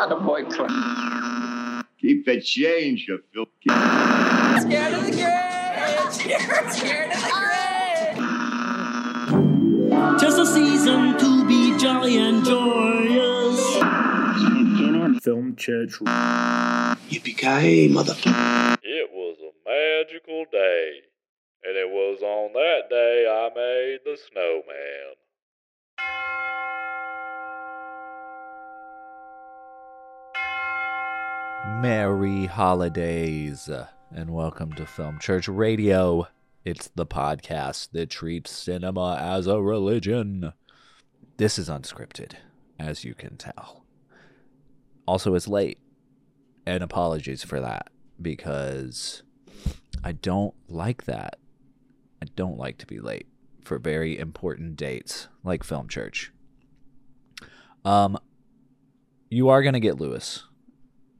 [0.00, 0.72] Attaboy, Clint.
[2.00, 3.68] Keep the change, you filthy.
[3.68, 6.12] Scared of the grid.
[6.12, 7.30] Scared, scared of the
[9.90, 10.18] grid.
[10.18, 13.60] Just a season to be jolly and joyous.
[15.22, 15.98] Film Church.
[17.10, 18.78] Yippee-ki-yay, motherfucker.
[18.82, 21.02] It was a magical day,
[21.64, 24.89] and it was on that day I made the snowman.
[31.80, 33.70] Merry holidays,
[34.14, 36.28] and welcome to Film Church Radio.
[36.62, 40.52] It's the podcast that treats cinema as a religion.
[41.38, 42.32] This is unscripted,
[42.78, 43.86] as you can tell.
[45.06, 45.78] Also, it's late,
[46.66, 47.88] and apologies for that
[48.20, 49.22] because
[50.04, 51.38] I don't like that.
[52.22, 53.26] I don't like to be late
[53.64, 56.30] for very important dates like Film Church.
[57.86, 58.18] Um,
[59.30, 60.44] you are gonna get Lewis,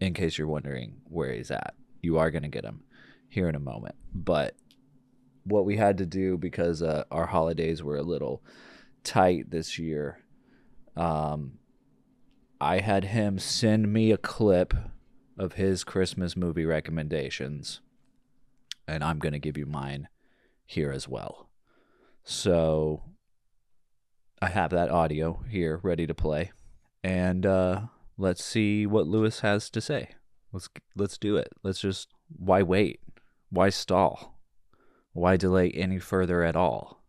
[0.00, 1.74] in case you're wondering where he's at.
[2.02, 2.82] You are gonna get him
[3.28, 4.56] here in a moment, but
[5.44, 8.42] what we had to do because uh, our holidays were a little
[9.04, 10.20] tight this year.
[10.96, 11.58] Um,
[12.60, 14.74] I had him send me a clip
[15.38, 17.80] of his Christmas movie recommendations,
[18.86, 20.08] and I'm going to give you mine
[20.66, 21.48] here as well.
[22.22, 23.02] So
[24.42, 26.52] I have that audio here ready to play,
[27.02, 27.82] and uh,
[28.20, 30.10] let's see what Lewis has to say.
[30.52, 31.48] Let's let's do it.
[31.62, 33.00] Let's just why wait?
[33.50, 34.38] Why stall?
[35.12, 37.02] Why delay any further at all?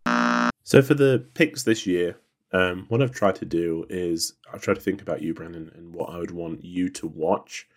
[0.63, 2.17] So for the picks this year,
[2.53, 5.93] um, what I've tried to do is I've tried to think about you, Brandon, and
[5.93, 7.67] what I would want you to watch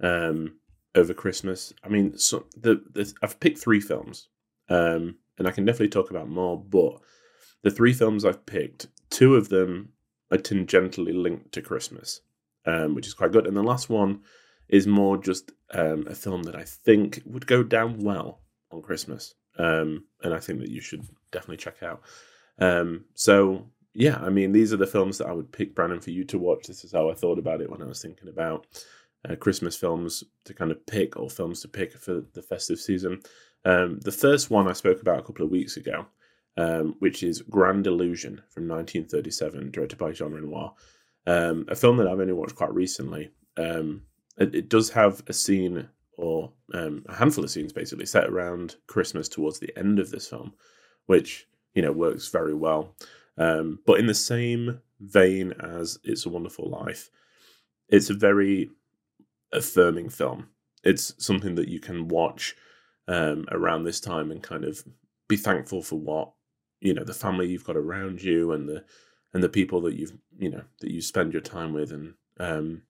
[0.00, 0.54] um,
[0.94, 1.74] over Christmas.
[1.84, 4.28] I mean, so the, the I've picked three films,
[4.68, 6.62] um, and I can definitely talk about more.
[6.62, 7.00] But
[7.62, 9.90] the three films I've picked, two of them
[10.30, 12.20] are tangentially linked to Christmas,
[12.66, 13.46] um, which is quite good.
[13.46, 14.20] And the last one
[14.68, 18.40] is more just um, a film that I think would go down well
[18.70, 22.02] on Christmas, um, and I think that you should definitely check out.
[22.58, 26.10] Um, so yeah, I mean, these are the films that I would pick, Brandon, for
[26.10, 26.66] you to watch.
[26.66, 28.66] This is how I thought about it when I was thinking about
[29.28, 33.20] uh, Christmas films to kind of pick or films to pick for the festive season.
[33.64, 36.06] Um, the first one I spoke about a couple of weeks ago,
[36.56, 40.74] um, which is Grand Illusion from 1937, directed by Jean Renoir,
[41.26, 43.30] um, a film that I've only watched quite recently.
[43.56, 44.02] Um,
[44.38, 48.76] it, it, does have a scene or um, a handful of scenes basically set around
[48.86, 50.54] Christmas towards the end of this film,
[51.06, 52.94] which you know works very well.
[53.36, 57.10] Um, but in the same vein as It's a Wonderful Life,
[57.88, 58.70] it's a very
[59.52, 60.48] affirming film.
[60.84, 62.54] It's something that you can watch
[63.08, 64.82] um, around this time and kind of
[65.28, 66.32] be thankful for what
[66.80, 68.84] you know the family you've got around you and the
[69.32, 72.82] and the people that you've you know that you spend your time with and um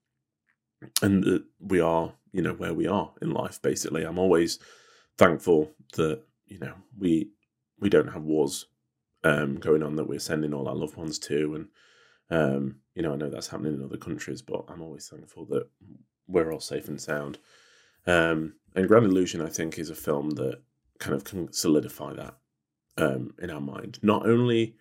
[1.03, 4.59] and that we are you know where we are in life basically i'm always
[5.19, 7.31] thankful that you know we
[7.81, 8.67] we don't have wars
[9.25, 11.69] um, going on that we're sending all our loved ones to, and
[12.31, 15.69] um, you know I know that's happening in other countries, but I'm always thankful that
[16.27, 17.39] we're all safe and sound.
[18.06, 20.61] Um, and Grand Illusion, I think, is a film that
[20.99, 22.37] kind of can solidify that
[22.97, 23.99] um, in our mind.
[24.03, 24.77] Not only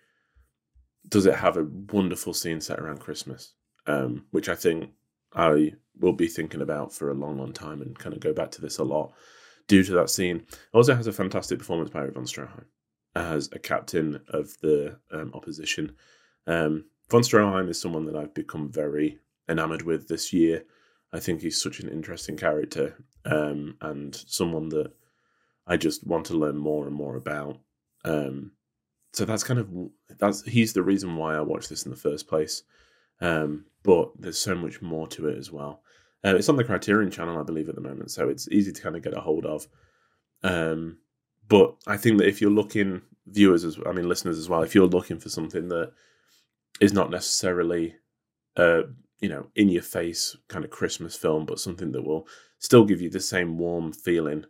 [1.08, 3.54] does it have a wonderful scene set around Christmas,
[3.86, 4.90] um, which I think
[5.34, 8.50] I will be thinking about for a long, long time and kind of go back
[8.52, 9.12] to this a lot
[9.68, 10.36] due to that scene.
[10.36, 12.64] It also has a fantastic performance by von Stroheim
[13.14, 15.92] as a captain of the um, opposition.
[16.46, 19.18] Um, von Stroheim is someone that I've become very
[19.48, 20.64] enamored with this year.
[21.12, 24.92] I think he's such an interesting character um, and someone that
[25.66, 27.58] I just want to learn more and more about.
[28.04, 28.52] Um,
[29.12, 29.68] so that's kind of
[30.18, 32.62] that's he's the reason why I watched this in the first place.
[33.20, 35.82] Um, but there's so much more to it as well.
[36.24, 38.82] Uh, it's on the Criterion Channel, I believe, at the moment, so it's easy to
[38.82, 39.66] kind of get a hold of.
[40.42, 40.98] Um,
[41.48, 44.74] but I think that if you're looking, viewers as I mean listeners as well, if
[44.74, 45.92] you're looking for something that
[46.80, 47.96] is not necessarily,
[48.56, 48.82] uh,
[49.20, 53.00] you know, in your face kind of Christmas film, but something that will still give
[53.00, 54.44] you the same warm feeling,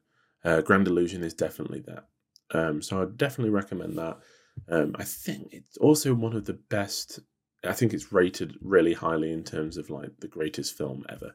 [0.45, 2.07] uh, Grand Illusion is definitely that.
[2.53, 4.19] Um, so I definitely recommend that.
[4.69, 7.21] Um, I think it's also one of the best.
[7.65, 11.35] I think it's rated really highly in terms of like the greatest film ever.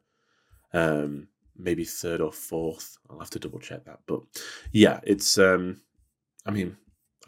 [0.74, 1.28] Um,
[1.58, 2.98] maybe third or fourth.
[3.10, 4.00] I'll have to double check that.
[4.08, 4.22] But
[4.72, 5.82] yeah, it's um
[6.46, 6.78] I mean,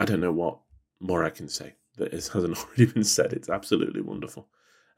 [0.00, 0.58] I don't know what
[1.00, 3.32] more I can say that hasn't already been said.
[3.32, 4.48] It's absolutely wonderful.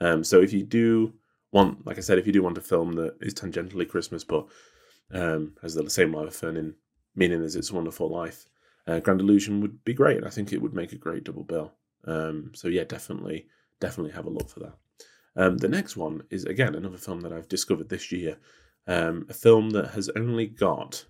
[0.00, 1.14] Um so if you do
[1.52, 4.46] want like I said, if you do want a film that is tangentially Christmas but
[5.12, 6.74] um has the same life affirming
[7.14, 8.46] meaning as It's Wonderful Life,
[8.90, 10.24] uh, Grand Illusion would be great.
[10.24, 11.72] I think it would make a great double bill.
[12.06, 13.46] Um so yeah, definitely
[13.80, 14.74] definitely have a look for that.
[15.36, 18.38] Um, the next one is again another film that I've discovered this year.
[18.86, 21.04] Um, a film that has only got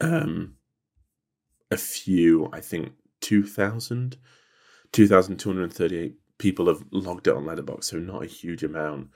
[0.00, 0.54] um,
[1.70, 4.16] a few, I think, 2,000,
[4.92, 9.08] 2,238 people have logged it on Letterboxd, so not a huge amount.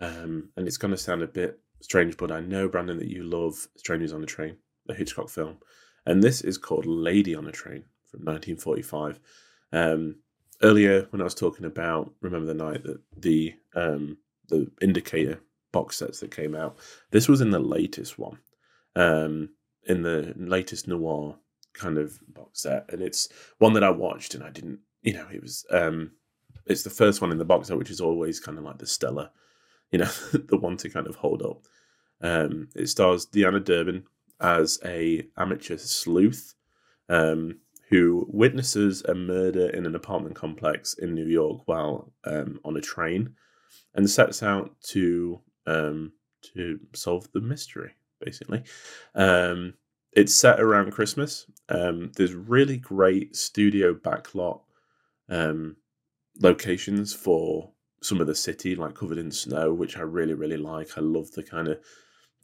[0.00, 3.24] Um, and it's going to sound a bit strange, but I know, Brandon, that you
[3.24, 4.56] love Strangers on the Train,
[4.88, 5.58] a Hitchcock film.
[6.06, 9.20] And this is called Lady on a Train from 1945.
[9.72, 10.16] Um,
[10.62, 14.16] earlier, when I was talking about Remember the Night, that the um,
[14.48, 15.40] the Indicator
[15.72, 16.78] box sets that came out,
[17.10, 18.38] this was in the latest one,
[18.94, 19.50] um,
[19.84, 21.36] in the latest noir
[21.72, 23.28] kind of box set, and it's
[23.58, 26.12] one that I watched and I didn't, you know, it was um,
[26.66, 28.86] it's the first one in the box set, which is always kind of like the
[28.86, 29.30] stellar,
[29.90, 31.66] you know, the one to kind of hold up.
[32.22, 34.04] Um, it stars Deanna Durbin
[34.40, 36.54] as a amateur sleuth
[37.08, 42.76] um, who witnesses a murder in an apartment complex in New York while um, on
[42.76, 43.34] a train,
[43.94, 46.12] and sets out to um,
[46.54, 47.92] to solve the mystery.
[48.20, 48.62] Basically,
[49.14, 49.74] um,
[50.12, 51.46] it's set around Christmas.
[51.68, 54.60] Um, there's really great studio backlot
[55.28, 55.76] um,
[56.40, 57.70] locations for
[58.02, 60.96] some of the city, like covered in snow, which I really, really like.
[60.96, 61.78] I love the kind of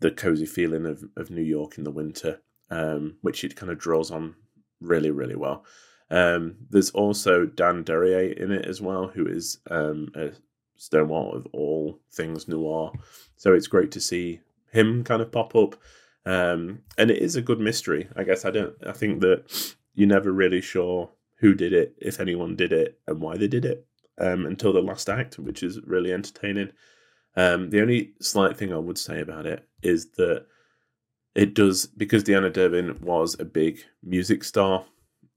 [0.03, 3.79] the cozy feeling of, of New York in the winter, um, which it kind of
[3.79, 4.35] draws on
[4.81, 5.65] really, really well.
[6.11, 10.33] Um, there's also Dan Duryea in it as well, who is um, a
[10.77, 12.93] stonewall of all things noir.
[13.37, 14.41] So it's great to see
[14.71, 15.77] him kind of pop up.
[16.27, 18.09] Um, and it is a good mystery.
[18.15, 18.75] I guess I don't.
[18.87, 23.21] I think that you're never really sure who did it, if anyone did it, and
[23.21, 23.87] why they did it
[24.19, 26.71] um, until the last act, which is really entertaining.
[27.37, 30.47] Um, the only slight thing I would say about it is that
[31.35, 34.85] it does because Deanna Durbin was a big music star,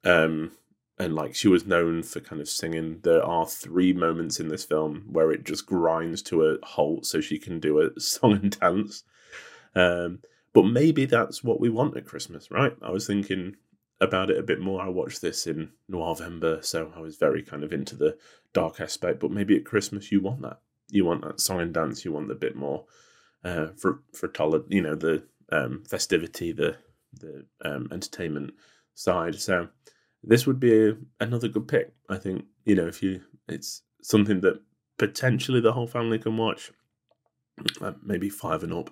[0.04, 0.52] um,
[1.00, 3.00] and like she was known for kind of singing.
[3.04, 7.22] There are three moments in this film where it just grinds to a halt so
[7.22, 9.04] she can do a song and dance.
[9.74, 10.20] Um,
[10.54, 12.74] but maybe that's what we want at Christmas, right?
[12.82, 13.58] I was thinking
[14.00, 14.82] about it a bit more.
[14.82, 18.18] I watched this in November, so I was very kind of into the
[18.54, 19.20] dark aspect.
[19.20, 20.60] But maybe at Christmas you want that.
[20.90, 22.06] You want that song and dance.
[22.06, 22.86] You want a bit more
[23.44, 26.78] uh, for for tolerant, you know, the um, festivity, the
[27.20, 28.54] the um, entertainment
[28.96, 29.36] side.
[29.36, 29.70] So
[30.24, 31.94] this would be a, another good pick.
[32.10, 34.62] I think you know if you it's something that
[34.98, 36.72] potentially the whole family can watch,
[37.82, 38.90] uh, maybe five and up,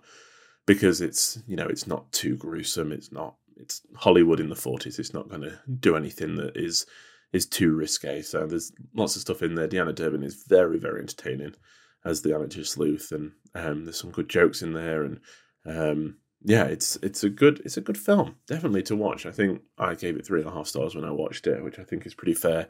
[0.66, 2.92] because it's you know it's not too gruesome.
[2.92, 5.00] It's not it's Hollywood in the forties.
[5.00, 6.86] It's not going to do anything that is
[7.32, 8.22] is too risque.
[8.22, 9.68] So there's lots of stuff in there.
[9.68, 11.56] Deanna Durbin is very very entertaining
[12.06, 15.20] as the amateur sleuth, and um, there's some good jokes in there, and
[15.66, 19.26] um, yeah, it's it's a good it's a good film, definitely to watch.
[19.26, 21.80] I think I gave it three and a half stars when I watched it, which
[21.80, 22.68] I think is pretty fair.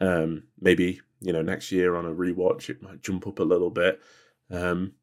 [0.00, 3.70] Um, maybe you know next year on a rewatch it might jump up a little
[3.70, 4.00] bit.
[4.50, 4.94] Um,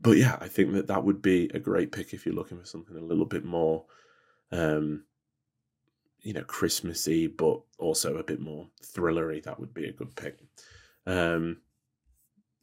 [0.00, 2.66] but yeah, I think that that would be a great pick if you're looking for
[2.66, 3.84] something a little bit more,
[4.50, 5.04] um,
[6.20, 9.42] you know, Christmassy, but also a bit more thrillery.
[9.42, 10.38] That would be a good pick.
[11.06, 11.58] Um,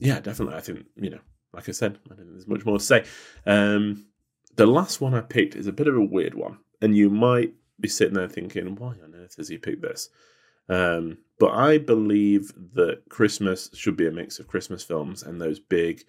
[0.01, 0.56] yeah, definitely.
[0.56, 1.19] I think you know,
[1.53, 3.06] like I said, I there's much more to say.
[3.45, 4.07] Um,
[4.56, 7.53] the last one I picked is a bit of a weird one, and you might
[7.80, 10.09] be sitting there thinking, "Why on earth has he picked this?"
[10.68, 15.60] Um, but I believe that Christmas should be a mix of Christmas films and those
[15.60, 16.03] big,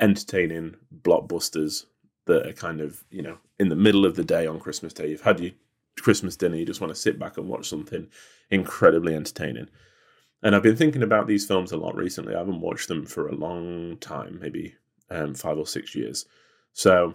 [0.00, 1.84] entertaining blockbusters
[2.26, 5.08] that are kind of you know in the middle of the day on Christmas Day.
[5.08, 5.52] You've had your
[6.00, 8.08] Christmas dinner, you just want to sit back and watch something
[8.50, 9.68] incredibly entertaining.
[10.42, 12.34] And I've been thinking about these films a lot recently.
[12.34, 14.74] I haven't watched them for a long time, maybe
[15.10, 16.26] um, five or six years.
[16.72, 17.14] So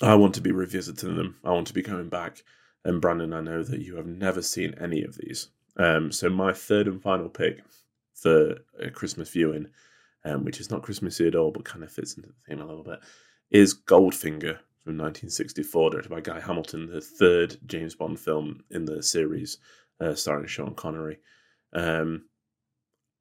[0.00, 1.36] I want to be revisiting them.
[1.44, 2.42] I want to be going back.
[2.84, 5.48] And Brandon, I know that you have never seen any of these.
[5.76, 7.62] Um, so my third and final pick
[8.14, 9.66] for a Christmas viewing,
[10.24, 12.66] um, which is not Christmassy at all, but kind of fits into the theme a
[12.66, 13.00] little bit,
[13.50, 19.02] is Goldfinger from 1964, directed by Guy Hamilton, the third James Bond film in the
[19.02, 19.58] series,
[20.00, 21.18] uh, starring Sean Connery.
[21.76, 22.24] Um,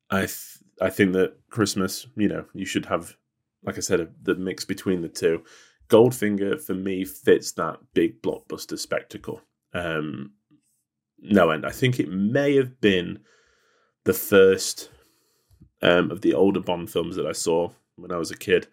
[0.09, 3.15] I th- I think that Christmas, you know, you should have,
[3.63, 5.43] like I said, a, the mix between the two.
[5.89, 9.41] Goldfinger for me fits that big blockbuster spectacle.
[9.73, 10.31] Um,
[11.19, 11.65] no end.
[11.65, 13.19] I think it may have been
[14.05, 14.89] the first
[15.81, 18.67] um, of the older Bond films that I saw when I was a kid.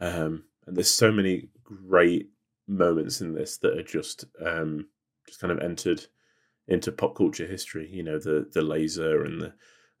[0.00, 2.30] Um, and there's so many great
[2.66, 4.86] moments in this that are just um,
[5.26, 6.06] just kind of entered
[6.68, 7.88] into pop culture history.
[7.90, 9.52] You know, the the laser and the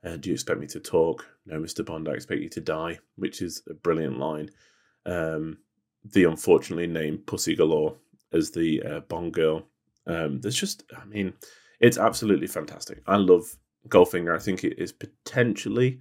[0.04, 2.98] uh, "Do you expect me to talk?" No, Mister Bond, I expect you to die,
[3.16, 4.50] which is a brilliant line.
[5.06, 5.58] Um,
[6.04, 7.96] the unfortunately named Pussy Galore
[8.32, 9.66] as the uh, Bond girl.
[10.06, 11.34] Um, there's just, I mean,
[11.80, 13.02] it's absolutely fantastic.
[13.06, 13.44] I love
[13.88, 14.34] Goldfinger.
[14.34, 16.00] I think it is potentially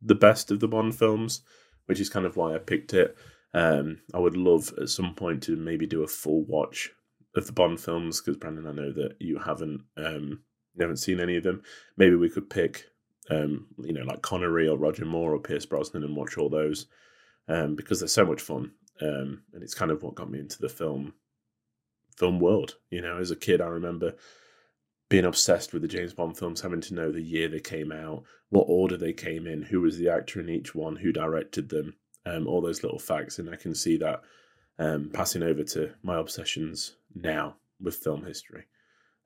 [0.00, 1.42] the best of the Bond films,
[1.86, 3.16] which is kind of why I picked it.
[3.54, 6.90] Um, I would love at some point to maybe do a full watch
[7.34, 10.42] of the Bond films because Brandon, I know that you haven't um,
[10.74, 11.62] you haven't seen any of them.
[11.96, 12.86] Maybe we could pick,
[13.30, 16.86] um, you know, like Connery or Roger Moore or Pierce Brosnan and watch all those
[17.48, 18.72] um, because they're so much fun.
[19.00, 21.14] Um, and it's kind of what got me into the film
[22.16, 22.76] film world.
[22.90, 24.14] You know, as a kid, I remember
[25.08, 28.24] being obsessed with the James Bond films, having to know the year they came out,
[28.48, 31.94] what order they came in, who was the actor in each one, who directed them,
[32.24, 33.38] um, all those little facts.
[33.38, 34.22] And I can see that
[34.78, 38.64] um, passing over to my obsessions now with film history.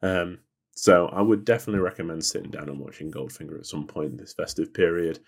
[0.03, 0.39] Um,
[0.73, 4.35] so I would definitely recommend sitting down and watching Goldfinger at some point in this
[4.35, 5.21] festive period.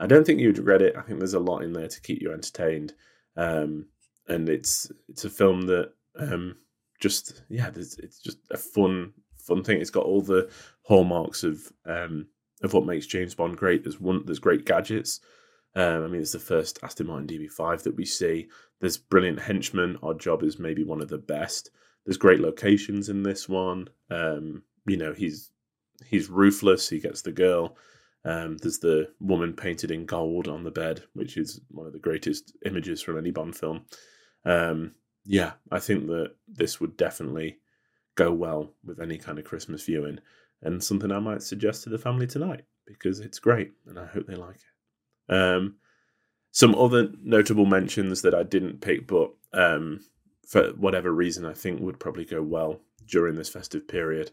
[0.00, 0.96] I don't think you'd regret it.
[0.96, 2.94] I think there's a lot in there to keep you entertained,
[3.36, 3.86] um,
[4.28, 6.56] and it's it's a film that um,
[7.00, 9.80] just yeah, it's just a fun fun thing.
[9.80, 10.50] It's got all the
[10.82, 12.26] hallmarks of um,
[12.62, 13.82] of what makes James Bond great.
[13.82, 15.20] There's one there's great gadgets.
[15.74, 18.48] Um, I mean, it's the first Aston Martin DB5 that we see.
[18.80, 19.98] There's brilliant henchmen.
[20.02, 21.70] Oddjob is maybe one of the best.
[22.04, 23.88] There's great locations in this one.
[24.10, 25.50] Um, you know, he's
[26.06, 26.88] he's ruthless.
[26.88, 27.76] He gets the girl.
[28.24, 31.98] Um, there's the woman painted in gold on the bed, which is one of the
[31.98, 33.84] greatest images from any Bond film.
[34.44, 34.94] Um,
[35.24, 37.58] yeah, I think that this would definitely
[38.16, 40.18] go well with any kind of Christmas viewing,
[40.62, 44.26] and something I might suggest to the family tonight because it's great, and I hope
[44.26, 45.34] they like it.
[45.34, 45.76] Um,
[46.52, 50.00] some other notable mentions that I didn't pick, but um,
[50.46, 54.30] for whatever reason, I think would probably go well during this festive period.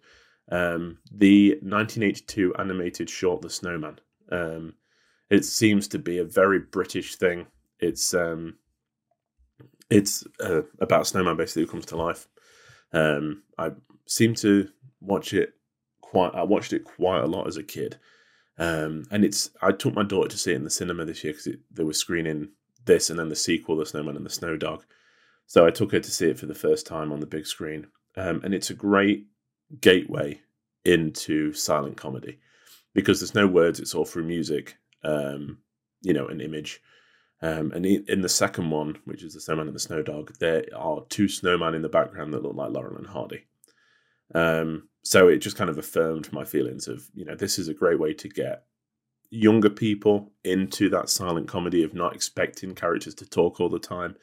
[0.51, 3.99] Um, the 1982 animated short The Snowman.
[4.31, 4.75] Um,
[5.29, 7.47] it seems to be a very British thing.
[7.79, 8.55] It's um,
[9.89, 12.27] it's uh, about snowman basically who comes to life.
[12.93, 13.71] Um, I
[14.07, 14.69] seem to
[15.01, 15.53] watch it
[16.01, 16.33] quite.
[16.33, 17.97] I watched it quite a lot as a kid,
[18.57, 19.49] um, and it's.
[19.61, 21.93] I took my daughter to see it in the cinema this year because they were
[21.93, 22.49] screening
[22.85, 24.85] this and then the sequel, The Snowman and the Snow Dog.
[25.47, 27.87] So I took her to see it for the first time on the big screen,
[28.15, 29.27] um, and it's a great
[29.81, 30.39] gateway
[30.85, 32.39] into silent comedy
[32.93, 35.59] because there's no words; it's all through music, um,
[36.01, 36.81] you know, an image.
[37.41, 40.65] Um, and in the second one, which is the Snowman and the Snow Dog, there
[40.75, 43.45] are two snowmen in the background that look like Laurel and Hardy.
[44.33, 47.73] Um, so it just kind of affirmed my feelings of, you know, this is a
[47.73, 48.63] great way to get
[49.29, 54.15] younger people into that silent comedy of not expecting characters to talk all the time,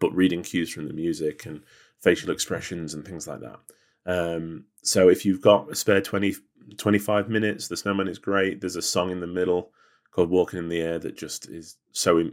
[0.00, 1.62] but reading cues from the music and
[2.00, 3.58] facial expressions and things like that.
[4.06, 6.34] Um, so if you've got a spare 20,
[6.76, 8.60] 25 minutes, the snowman is great.
[8.60, 9.70] There's a song in the middle
[10.10, 12.30] called Walking in the Air that just is so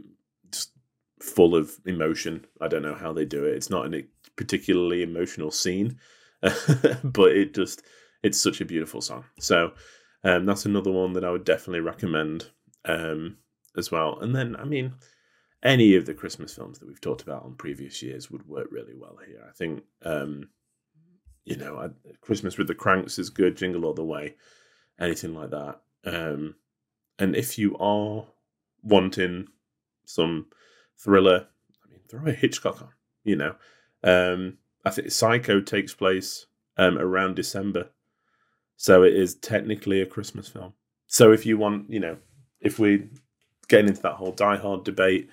[0.50, 0.72] just
[1.20, 2.44] full of emotion.
[2.60, 3.54] I don't know how they do it.
[3.54, 4.04] It's not a
[4.36, 5.98] particularly emotional scene,
[7.04, 7.82] but it just
[8.22, 9.24] it's such a beautiful song.
[9.38, 9.72] So
[10.24, 12.50] um, that's another one that I would definitely recommend
[12.84, 13.36] um,
[13.76, 14.18] as well.
[14.20, 14.94] And then, I mean,
[15.62, 18.94] any of the Christmas films that we've talked about on previous years would work really
[18.96, 19.44] well here.
[19.48, 20.48] I think, um,
[21.44, 21.88] you know, I,
[22.20, 24.36] Christmas with the Cranks is good, Jingle All the Way,
[25.00, 25.80] anything like that.
[26.04, 26.56] Um,
[27.18, 28.24] and if you are
[28.82, 29.48] wanting
[30.04, 30.46] some
[30.98, 31.46] thriller,
[31.84, 32.88] I mean, throw a Hitchcock on,
[33.24, 33.54] you know.
[34.04, 36.46] Um, I think Psycho takes place
[36.76, 37.90] um, around December.
[38.76, 40.72] So it is technically a Christmas film.
[41.06, 42.16] So if you want, you know,
[42.60, 43.08] if we're
[43.68, 45.30] getting into that whole Die Hard debate,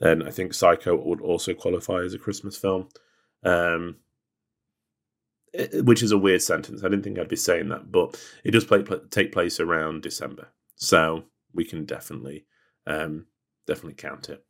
[0.00, 2.88] then I think Psycho would also qualify as a Christmas film.
[3.44, 3.96] Um,
[5.52, 6.82] it, which is a weird sentence.
[6.82, 10.48] I didn't think I'd be saying that, but it does play, take place around December,
[10.76, 11.24] so
[11.54, 12.46] we can definitely
[12.86, 13.26] um,
[13.66, 14.44] definitely count it.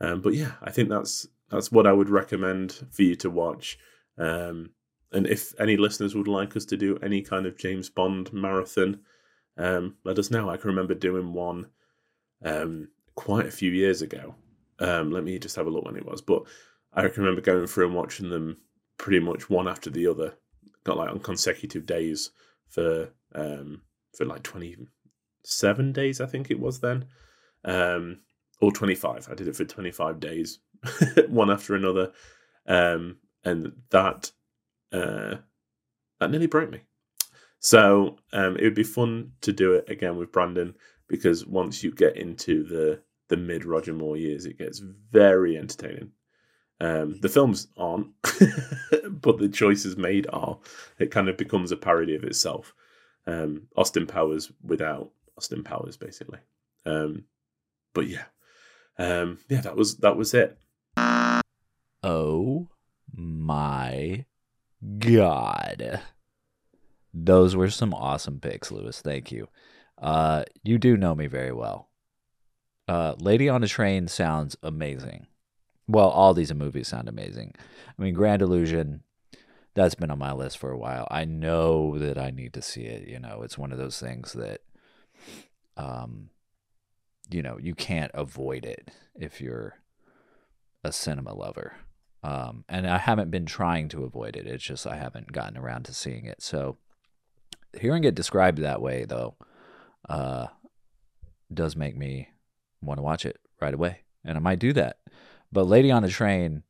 [0.00, 3.78] Um, but yeah, I think that's that's what I would recommend for you to watch.
[4.18, 4.70] Um,
[5.12, 9.00] and if any listeners would like us to do any kind of James Bond marathon,
[9.58, 10.48] um, let us know.
[10.48, 11.66] I can remember doing one
[12.44, 14.34] um, quite a few years ago.
[14.78, 16.22] Um, let me just have a look when it was.
[16.22, 16.44] But
[16.92, 18.56] I can remember going through and watching them
[18.98, 20.34] pretty much one after the other.
[20.84, 22.30] Got like on consecutive days
[22.68, 23.82] for um,
[24.16, 24.76] for like twenty
[25.44, 27.04] seven days, I think it was then,
[27.64, 28.20] um,
[28.60, 29.28] or twenty five.
[29.30, 30.58] I did it for twenty five days,
[31.28, 32.12] one after another,
[32.66, 34.30] um, and that
[34.92, 35.36] uh,
[36.20, 36.80] that nearly broke me.
[37.60, 40.74] So um, it would be fun to do it again with Brandon
[41.08, 46.10] because once you get into the the mid Roger Moore years, it gets very entertaining.
[46.80, 48.08] Um, the films aren't,
[49.22, 50.58] but the choices made are.
[50.98, 52.74] It kind of becomes a parody of itself.
[53.26, 56.40] Um, Austin Powers without Austin Powers, basically.
[56.84, 57.24] Um,
[57.94, 58.24] but yeah,
[58.98, 60.58] um, yeah, that was that was it.
[60.96, 62.68] Oh
[63.14, 64.26] my
[64.98, 66.00] god.
[67.14, 69.00] Those were some awesome picks, Lewis.
[69.02, 69.48] Thank you.
[69.98, 71.90] Uh, you do know me very well.
[72.88, 75.26] Uh, Lady on a Train sounds amazing.
[75.86, 77.54] Well, all these movies sound amazing.
[77.98, 79.02] I mean, Grand Illusion,
[79.74, 81.06] that's been on my list for a while.
[81.10, 83.06] I know that I need to see it.
[83.06, 84.62] You know, it's one of those things that,
[85.76, 86.30] um,
[87.30, 89.74] you know, you can't avoid it if you're
[90.84, 91.76] a cinema lover.
[92.22, 94.46] Um, and I haven't been trying to avoid it.
[94.46, 96.40] It's just I haven't gotten around to seeing it.
[96.40, 96.78] So
[97.78, 99.34] hearing it described that way, though,
[100.08, 100.46] uh,
[101.52, 102.28] does make me
[102.80, 104.98] want to watch it right away, and I might do that.
[105.50, 106.62] But Lady on the Train,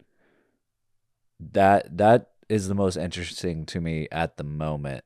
[1.38, 5.04] that that is the most interesting to me at the moment.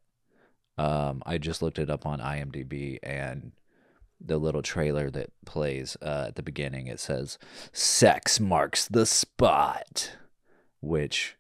[0.79, 3.53] Um, I just looked it up on IMDb, and
[4.21, 7.39] the little trailer that plays uh, at the beginning it says
[7.73, 10.17] "Sex marks the spot,"
[10.81, 11.37] which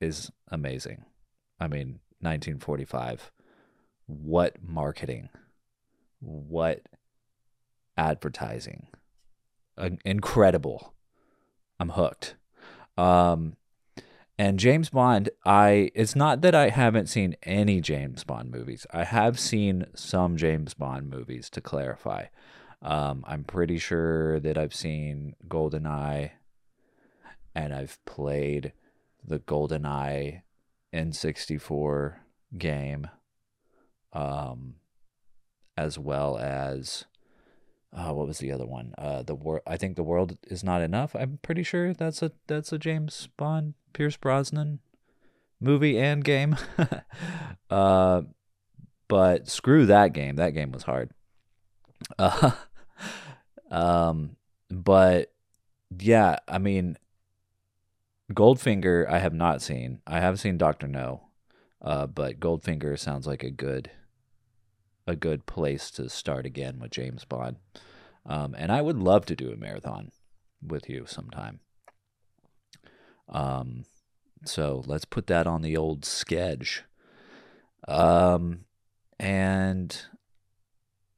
[0.00, 1.04] is amazing.
[1.60, 3.30] I mean, 1945.
[4.06, 5.28] What marketing?
[6.20, 6.82] What
[7.96, 8.88] advertising?
[9.76, 10.94] Uh, incredible.
[11.80, 12.36] I'm hooked.
[12.96, 13.56] Um,
[14.38, 18.86] and James Bond, I it's not that I haven't seen any James Bond movies.
[18.92, 22.26] I have seen some James Bond movies to clarify.
[22.82, 26.32] Um, I'm pretty sure that I've seen GoldenEye
[27.54, 28.72] and I've played
[29.26, 30.42] the GoldenEye
[30.92, 32.16] N64
[32.56, 33.08] game
[34.12, 34.76] um
[35.76, 37.04] as well as
[37.92, 38.92] uh, what was the other one?
[38.98, 39.62] Uh, the world.
[39.66, 41.14] I think the world is not enough.
[41.14, 44.80] I'm pretty sure that's a that's a James Bond, Pierce Brosnan
[45.60, 46.56] movie and game.
[47.70, 48.22] uh,
[49.08, 50.36] but screw that game.
[50.36, 51.10] That game was hard.
[52.18, 52.50] Uh,
[53.70, 54.36] um,
[54.70, 55.32] but
[55.98, 56.98] yeah, I mean,
[58.32, 59.08] Goldfinger.
[59.08, 60.00] I have not seen.
[60.06, 61.28] I have seen Doctor No,
[61.80, 63.90] uh, but Goldfinger sounds like a good
[65.06, 67.56] a good place to start again with James Bond.
[68.26, 70.10] Um, and I would love to do a marathon
[70.66, 71.60] with you sometime.
[73.28, 73.84] Um,
[74.44, 76.84] so let's put that on the old sketch.
[77.86, 78.60] Um,
[79.18, 79.96] and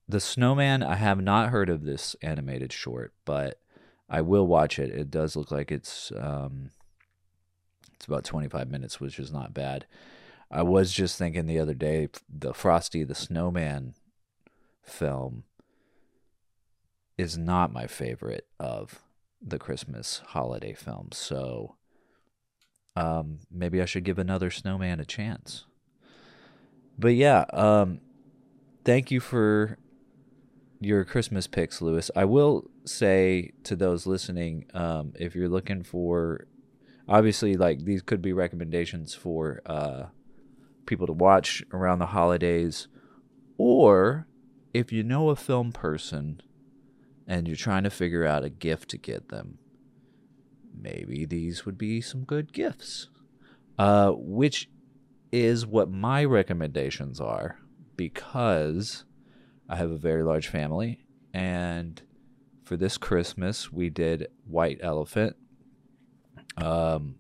[0.09, 3.61] the Snowman, I have not heard of this animated short, but
[4.09, 4.91] I will watch it.
[4.91, 6.71] It does look like it's um,
[7.95, 9.87] it's about 25 minutes, which is not bad.
[10.51, 13.95] I was just thinking the other day, the Frosty the Snowman
[14.83, 15.45] film
[17.19, 19.03] is not my favorite of
[19.43, 21.17] the Christmas holiday films.
[21.17, 21.75] So
[22.97, 25.67] um, maybe I should give another Snowman a chance.
[26.99, 28.01] But yeah, um,
[28.85, 29.79] thank you for
[30.81, 32.11] your Christmas picks, Lewis.
[32.17, 36.47] I will say to those listening, um, if you're looking for,
[37.07, 40.05] obviously, like these could be recommendations for uh,
[40.87, 42.89] people to watch around the holidays,
[43.59, 44.27] or
[44.73, 46.41] if you know a film person
[47.27, 49.59] and you're trying to figure out a gift to get them,
[50.81, 53.09] maybe these would be some good gifts.
[53.79, 54.71] Uh, which
[55.31, 57.59] is what my recommendations are
[57.95, 59.05] because
[59.69, 62.01] I have a very large family and
[62.65, 65.37] for this Christmas we did White Elephant.
[66.57, 67.17] Um,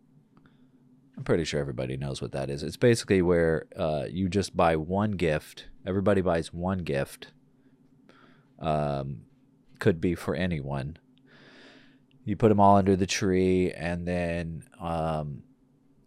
[1.16, 2.62] I'm pretty sure everybody knows what that is.
[2.62, 5.66] It's basically where uh, you just buy one gift.
[5.86, 7.32] Everybody buys one gift.
[8.58, 9.22] Um,
[9.78, 10.96] could be for anyone.
[12.26, 15.44] You put them all under the tree, and then um,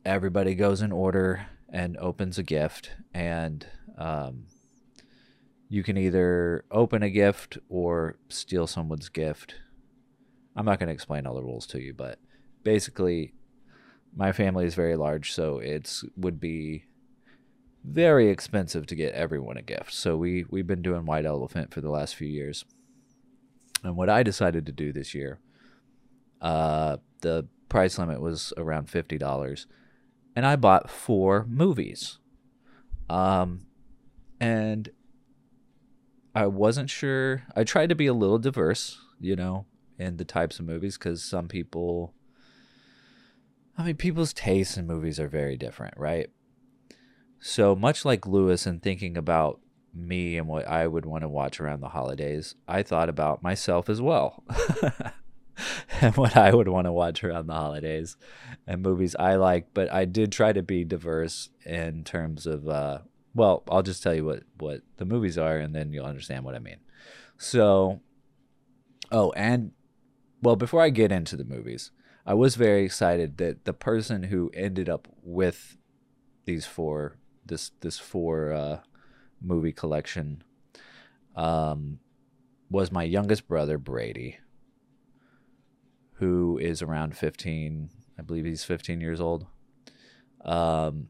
[0.03, 2.91] everybody goes in order and opens a gift.
[3.13, 3.65] And
[3.97, 4.43] um,
[5.69, 9.55] you can either open a gift or steal someone's gift.
[10.58, 12.19] I'm not going to explain all the rules to you, but
[12.63, 13.34] basically,
[14.13, 16.84] my family is very large, so it's would be
[17.86, 19.93] very expensive to get everyone a gift.
[19.93, 22.65] So we we've been doing White Elephant for the last few years.
[23.86, 25.39] And what I decided to do this year,
[26.41, 29.67] uh, the price limit was around fifty dollars,
[30.36, 32.17] and I bought four movies.
[33.10, 33.65] Um,
[34.39, 34.89] and
[36.36, 37.43] I wasn't sure.
[37.56, 39.65] I tried to be a little diverse, you know,
[39.97, 42.13] in the types of movies because some people
[43.80, 46.30] I mean, people's tastes in movies are very different, right?
[47.39, 49.62] So much like Lewis and thinking about
[49.93, 53.88] me and what I would want to watch around the holidays, I thought about myself
[53.88, 54.43] as well.
[56.02, 58.17] and what I would want to watch around the holidays
[58.67, 63.00] and movies I like, but I did try to be diverse in terms of uh
[63.36, 66.56] well, I'll just tell you what what the movies are and then you'll understand what
[66.56, 66.80] I mean.
[67.38, 68.02] So
[69.12, 69.72] oh, and
[70.41, 71.91] well, before I get into the movies,
[72.26, 75.78] I was very excited that the person who ended up with
[76.45, 78.80] these four this this four uh,
[79.41, 80.43] movie collection
[81.36, 82.00] um,
[82.69, 84.38] was my youngest brother Brady.
[86.19, 87.89] Who is around 15.
[88.17, 89.47] I believe he's 15 years old.
[90.43, 91.10] Um,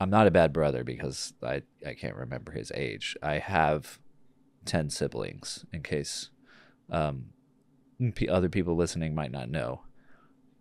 [0.00, 3.16] I'm not a bad brother because I, I can't remember his age.
[3.22, 4.00] I have
[4.64, 6.30] 10 siblings in case
[6.90, 7.26] um,
[8.14, 9.82] p- other people listening might not know.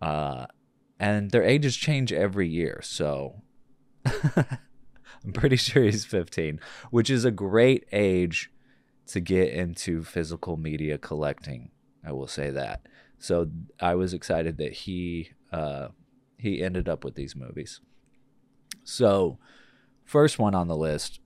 [0.02, 0.46] Uh,
[1.00, 2.80] and their ages change every year.
[2.84, 3.42] So
[4.06, 6.60] I'm pretty sure he's 15,
[6.92, 8.52] which is a great age
[9.08, 11.72] to get into physical media collecting.
[12.06, 12.88] I will say that.
[13.18, 15.90] So I was excited that he uh,
[16.38, 17.82] he ended up with these movies.
[18.84, 19.40] So,
[20.04, 21.20] first one on the list,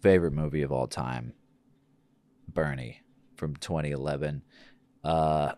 [0.00, 1.32] favorite movie of all time,
[2.46, 3.00] Bernie
[3.36, 4.42] from 2011.
[5.02, 5.52] Uh,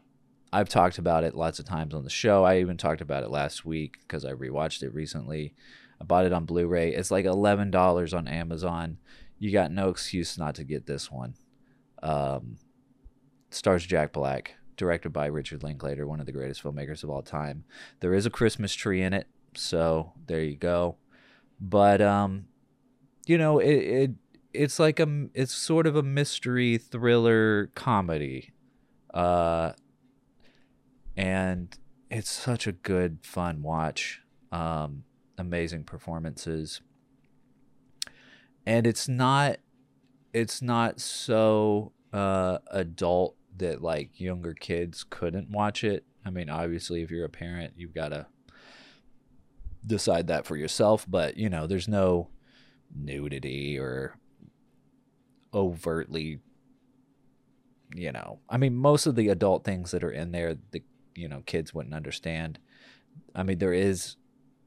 [0.52, 2.44] I've talked about it lots of times on the show.
[2.44, 5.54] I even talked about it last week because I rewatched it recently.
[6.00, 6.94] I bought it on Blu ray.
[6.94, 8.98] It's like $11 on Amazon.
[9.38, 11.34] You got no excuse not to get this one.
[12.02, 12.56] Um,
[13.54, 17.64] stars Jack Black, directed by Richard Linklater, one of the greatest filmmakers of all time.
[18.00, 20.96] There is a Christmas tree in it, so there you go.
[21.60, 22.46] But um,
[23.26, 24.10] you know, it, it
[24.52, 28.52] it's like a it's sort of a mystery thriller comedy.
[29.12, 29.72] Uh
[31.16, 31.76] and
[32.10, 34.22] it's such a good fun watch.
[34.50, 35.04] Um
[35.38, 36.80] amazing performances.
[38.66, 39.58] And it's not
[40.32, 46.04] it's not so uh adult that like younger kids couldn't watch it.
[46.24, 48.26] I mean, obviously if you're a parent, you've got to
[49.86, 52.28] decide that for yourself, but you know, there's no
[52.94, 54.16] nudity or
[55.54, 56.40] overtly
[57.94, 60.82] you know i mean most of the adult things that are in there the
[61.14, 62.58] you know kids wouldn't understand
[63.34, 64.16] i mean there is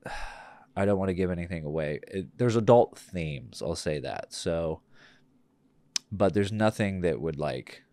[0.75, 4.81] i don't want to give anything away it, there's adult themes i'll say that so
[6.11, 7.83] but there's nothing that would like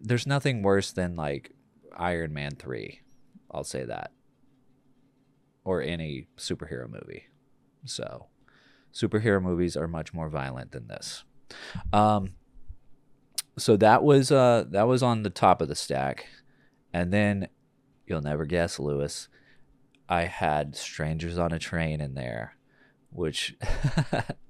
[0.00, 1.52] there's nothing worse than like
[1.96, 3.00] iron man 3
[3.50, 4.12] i'll say that
[5.64, 7.26] or any superhero movie
[7.84, 8.26] so
[8.92, 11.24] superhero movies are much more violent than this.
[11.92, 12.34] Um,
[13.58, 16.26] so that was uh, that was on the top of the stack,
[16.92, 17.48] and then
[18.06, 19.28] you'll never guess, Lewis.
[20.08, 22.56] I had Strangers on a Train in there,
[23.10, 23.56] which,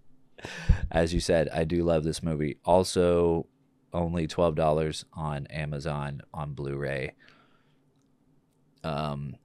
[0.90, 2.58] as you said, I do love this movie.
[2.64, 3.46] Also,
[3.92, 7.12] only twelve dollars on Amazon on Blu-ray.
[8.82, 9.36] Um,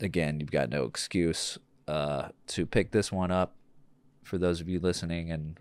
[0.00, 3.54] again, you've got no excuse uh, to pick this one up
[4.22, 5.58] for those of you listening and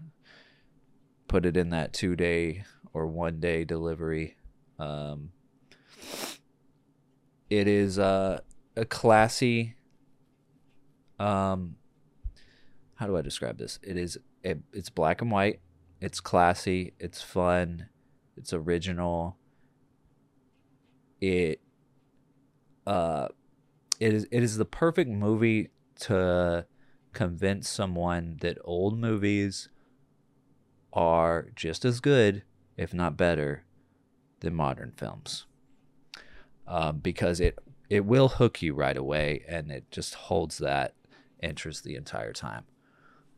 [1.28, 2.64] put it in that two day
[2.94, 4.36] or one day delivery.
[4.78, 5.32] Um,
[7.50, 8.40] it is uh,
[8.76, 9.76] a classy.
[11.20, 11.76] Um,
[12.96, 13.80] how do I describe this?
[13.82, 15.60] It is it, it's black and white.
[16.02, 16.94] It's classy.
[17.00, 17.88] It's fun.
[18.38, 19.38] It's original.
[21.20, 21.62] It
[22.88, 23.28] uh,
[24.00, 25.70] it is it is the perfect movie
[26.02, 26.66] to
[27.12, 29.70] convince someone that old movies
[30.94, 32.44] are just as good,
[32.78, 33.66] if not better,
[34.40, 35.46] than modern films.
[36.68, 37.60] Um, because it
[37.90, 40.94] it will hook you right away, and it just holds that
[41.42, 42.64] interest the entire time.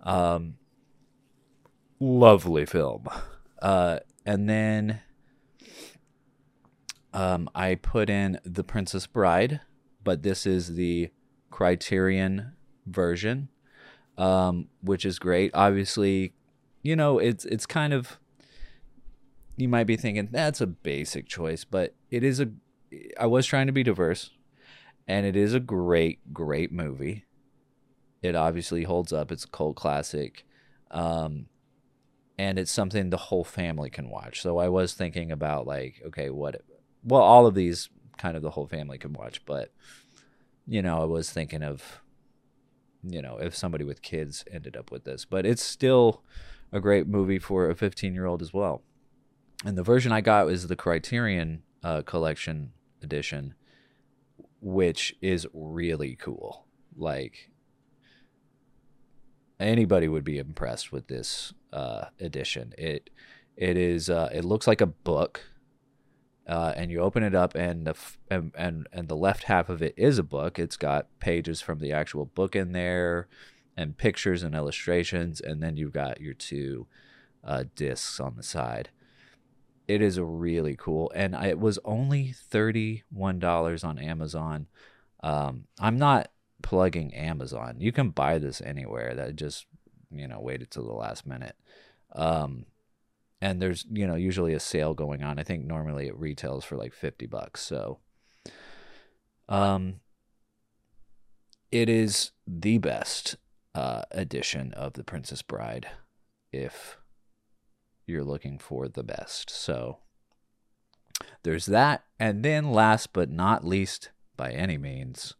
[0.01, 0.55] Um,
[2.01, 3.07] lovely film.
[3.61, 4.99] Uh, and then
[7.13, 9.61] um, I put in The Princess Bride,
[10.03, 11.11] but this is the
[11.51, 12.53] Criterion
[12.87, 13.49] version,
[14.17, 15.51] um, which is great.
[15.53, 16.33] Obviously,
[16.81, 18.17] you know it's it's kind of
[19.55, 22.49] you might be thinking that's a basic choice, but it is a.
[23.19, 24.31] I was trying to be diverse,
[25.07, 27.25] and it is a great great movie.
[28.23, 29.31] It obviously holds up.
[29.31, 30.45] It's a cult classic.
[30.89, 31.47] Um,
[32.41, 34.41] and it's something the whole family can watch.
[34.41, 36.63] So I was thinking about like, okay, what?
[37.03, 39.71] Well, all of these kind of the whole family can watch, but
[40.65, 42.01] you know, I was thinking of,
[43.03, 46.23] you know, if somebody with kids ended up with this, but it's still
[46.71, 48.81] a great movie for a 15 year old as well.
[49.63, 52.71] And the version I got was the Criterion uh, Collection
[53.03, 53.53] edition,
[54.59, 56.65] which is really cool.
[56.97, 57.51] Like,
[59.59, 62.73] anybody would be impressed with this uh, edition.
[62.77, 63.09] It
[63.55, 65.41] it is uh, it looks like a book
[66.47, 69.69] uh, and you open it up and the f- and, and and the left half
[69.69, 70.59] of it is a book.
[70.59, 73.27] It's got pages from the actual book in there
[73.77, 76.87] and pictures and illustrations and then you've got your two
[77.43, 78.89] uh, discs on the side.
[79.87, 84.67] It is really cool and it was only $31 on amazon.
[85.23, 86.31] Um, i'm not
[86.61, 87.77] plugging amazon.
[87.79, 89.13] You can buy this anywhere.
[89.15, 89.65] That just
[90.11, 91.55] you know waited till the last minute
[92.13, 92.65] um,
[93.41, 95.39] and there's you know usually a sale going on.
[95.39, 97.61] I think normally it retails for like fifty bucks.
[97.61, 97.99] So,
[99.49, 100.01] um,
[101.71, 103.37] it is the best
[103.73, 105.87] uh, edition of The Princess Bride,
[106.51, 106.97] if
[108.05, 109.49] you're looking for the best.
[109.49, 109.99] So
[111.43, 115.33] there's that, and then last but not least, by any means,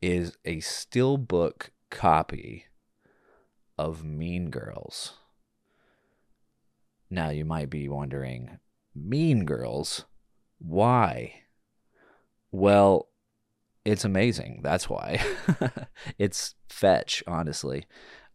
[0.00, 2.66] is a steelbook copy
[3.78, 5.14] of Mean Girls.
[7.10, 8.58] Now you might be wondering,
[8.94, 10.04] Mean Girls?
[10.58, 11.42] Why?
[12.50, 13.08] Well,
[13.84, 14.60] it's amazing.
[14.62, 15.24] That's why.
[16.18, 17.86] it's fetch, honestly.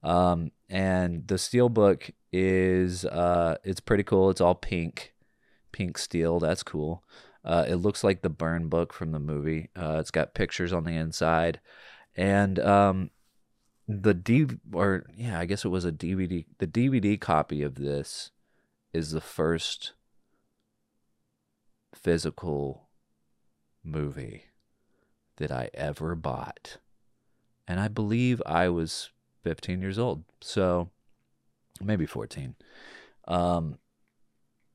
[0.01, 4.29] Um, and the steel book is uh, it's pretty cool.
[4.29, 5.13] It's all pink,
[5.71, 6.39] pink steel.
[6.39, 7.03] That's cool.
[7.45, 9.69] Uh, it looks like the burn book from the movie.
[9.75, 11.59] Uh, it's got pictures on the inside,
[12.15, 13.09] and um,
[13.87, 16.45] the D or yeah, I guess it was a DVD.
[16.57, 18.31] The DVD copy of this
[18.93, 19.93] is the first
[21.93, 22.89] physical
[23.83, 24.45] movie
[25.37, 26.77] that I ever bought.
[27.67, 29.09] And I believe I was
[29.43, 30.23] 15 years old.
[30.41, 30.89] So
[31.81, 32.55] maybe 14.
[33.27, 33.77] Um,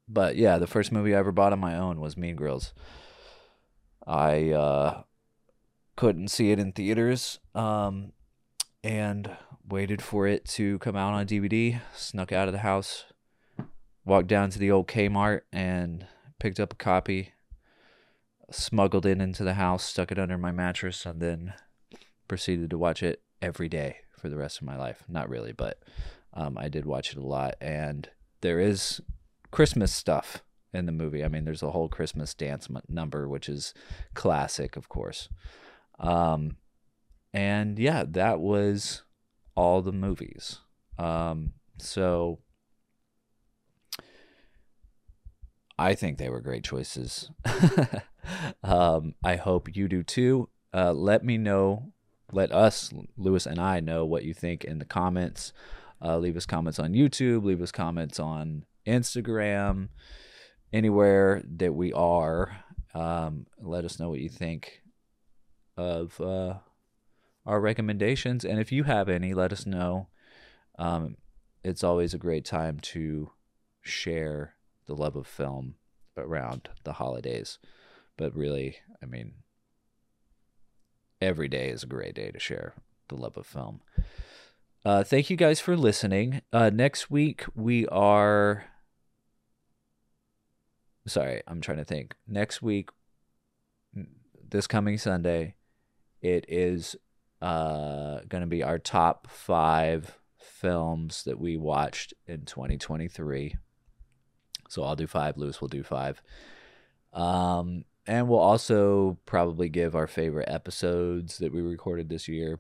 [0.09, 2.73] but yeah, the first movie I ever bought on my own was Mean Girls.
[4.07, 5.03] I uh,
[5.97, 8.13] couldn't see it in theaters um,
[8.83, 9.37] and
[9.69, 11.81] waited for it to come out on DVD.
[11.95, 13.05] Snuck out of the house,
[14.05, 16.07] walked down to the old Kmart and
[16.39, 17.33] picked up a copy
[18.51, 21.55] smuggled it into the house, stuck it under my mattress, and then
[22.27, 25.05] proceeded to watch it every day for the rest of my life.
[25.09, 25.83] Not really, but
[26.35, 27.55] um, I did watch it a lot.
[27.61, 28.09] And
[28.41, 29.01] there is
[29.51, 31.25] Christmas stuff in the movie.
[31.25, 33.75] I mean, there's a whole Christmas dance number, which is
[34.15, 35.29] classic, of course.
[35.99, 36.57] Um,
[37.33, 39.03] and yeah, that was
[39.55, 40.59] all the movies.
[40.99, 42.41] Um, so
[45.79, 47.31] I think they were great choices.
[48.65, 50.49] um, I hope you do too.
[50.75, 51.93] Uh, let me know.
[52.33, 55.53] Let us, Lewis and I, know what you think in the comments.
[56.03, 57.45] Uh, leave us comments on YouTube.
[57.45, 59.89] Leave us comments on Instagram.
[60.73, 62.65] Anywhere that we are,
[62.95, 64.83] um, let us know what you think
[65.79, 66.55] of uh,
[67.47, 68.45] our recommendations.
[68.45, 70.09] And if you have any, let us know.
[70.79, 71.17] Um,
[71.65, 73.33] it's always a great time to
[73.83, 74.55] share
[74.87, 75.75] the love of film
[76.17, 77.59] around the holidays.
[78.17, 79.35] But really, I mean,
[81.21, 82.75] every day is a great day to share
[83.09, 83.81] the love of film.
[84.85, 86.41] Uh, thank you guys for listening.
[86.53, 88.65] Uh, next week, we are.
[91.07, 92.15] Sorry, I'm trying to think.
[92.27, 92.91] Next week,
[94.49, 95.55] this coming Sunday,
[96.21, 96.97] it is
[97.41, 103.57] uh, going to be our top five films that we watched in 2023.
[104.69, 105.37] So I'll do five.
[105.37, 106.21] Lewis will do five.
[107.13, 112.59] Um, and we'll also probably give our favorite episodes that we recorded this year.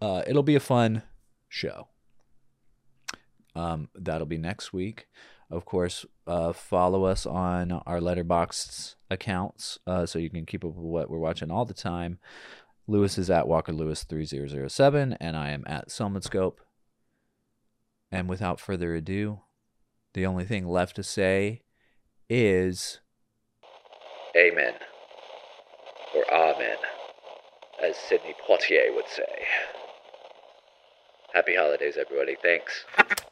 [0.00, 1.02] Uh, it'll be a fun
[1.48, 1.88] show.
[3.54, 5.08] Um, that'll be next week.
[5.50, 10.74] Of course, uh, follow us on our Letterboxd accounts uh, so you can keep up
[10.74, 12.18] with what we're watching all the time.
[12.90, 16.62] Lewis is at Walker Lewis 3007, and I am at Scope.
[18.10, 19.40] And without further ado,
[20.14, 21.60] the only thing left to say
[22.30, 23.00] is
[24.34, 24.72] Amen.
[26.16, 26.78] Or Amen,
[27.84, 29.44] as Sidney Poitier would say.
[31.34, 32.36] Happy holidays, everybody.
[32.42, 32.86] Thanks.